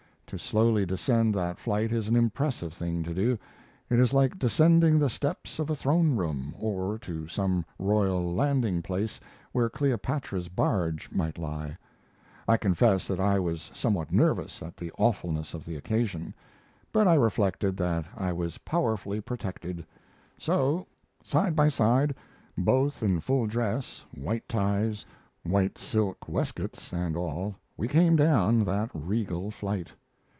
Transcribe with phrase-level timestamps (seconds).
[0.33, 3.37] To slowly descend that flight is an impressive thing to do.
[3.89, 8.81] It is like descending the steps of a throne room, or to some royal landing
[8.81, 9.19] place
[9.51, 11.75] where Cleopatra's barge might lie.
[12.47, 16.33] I confess that I was somewhat nervous at the awfulness of the occasion,
[16.93, 19.85] but I reflected that I was powerfully protected;
[20.37, 20.87] so
[21.21, 22.15] side by side,
[22.57, 25.05] both in full dress, white ties,
[25.43, 29.89] white silk waistcoats, and all, we came down that regal flight.